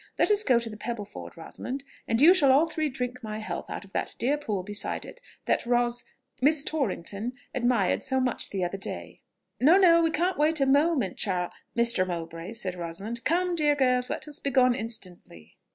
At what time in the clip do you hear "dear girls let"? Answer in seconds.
13.53-14.27